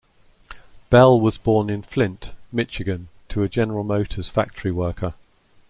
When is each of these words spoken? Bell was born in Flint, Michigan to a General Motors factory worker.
Bell 0.89 1.19
was 1.21 1.37
born 1.37 1.69
in 1.69 1.83
Flint, 1.83 2.33
Michigan 2.51 3.09
to 3.29 3.43
a 3.43 3.47
General 3.47 3.83
Motors 3.83 4.29
factory 4.29 4.71
worker. 4.71 5.13